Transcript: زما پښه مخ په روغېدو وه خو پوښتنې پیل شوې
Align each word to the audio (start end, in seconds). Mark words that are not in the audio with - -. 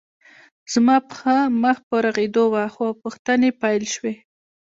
زما 0.73 0.95
پښه 1.09 1.35
مخ 1.61 1.77
په 1.87 1.95
روغېدو 2.05 2.43
وه 2.53 2.63
خو 2.73 2.85
پوښتنې 3.01 3.49
پیل 3.61 3.83
شوې 3.95 4.13